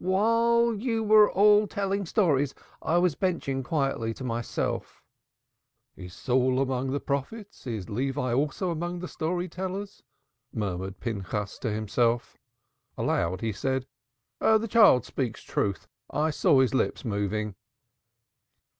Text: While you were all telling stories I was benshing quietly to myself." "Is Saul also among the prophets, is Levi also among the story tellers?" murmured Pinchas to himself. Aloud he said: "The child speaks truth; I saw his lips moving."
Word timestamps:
While 0.03 0.73
you 0.73 1.03
were 1.03 1.31
all 1.31 1.67
telling 1.67 2.07
stories 2.07 2.55
I 2.81 2.97
was 2.97 3.13
benshing 3.13 3.63
quietly 3.63 4.15
to 4.15 4.23
myself." 4.23 5.03
"Is 5.95 6.15
Saul 6.15 6.57
also 6.57 6.61
among 6.63 6.89
the 6.89 6.99
prophets, 6.99 7.67
is 7.67 7.87
Levi 7.87 8.33
also 8.33 8.71
among 8.71 8.97
the 8.97 9.07
story 9.07 9.47
tellers?" 9.47 10.01
murmured 10.51 10.99
Pinchas 10.99 11.59
to 11.59 11.69
himself. 11.71 12.35
Aloud 12.97 13.41
he 13.41 13.51
said: 13.51 13.85
"The 14.39 14.65
child 14.67 15.05
speaks 15.05 15.43
truth; 15.43 15.87
I 16.09 16.31
saw 16.31 16.61
his 16.61 16.73
lips 16.73 17.05
moving." 17.05 17.53